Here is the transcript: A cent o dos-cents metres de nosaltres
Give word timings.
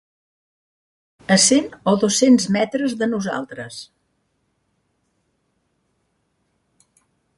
A 1.35 1.37
cent 1.43 1.67
o 1.91 1.93
dos-cents 2.03 2.47
metres 2.55 2.95
de 3.01 3.09
nosaltres 3.13 3.77